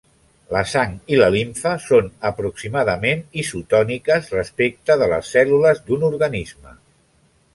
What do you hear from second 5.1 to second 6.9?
les cèl·lules d'un organisme.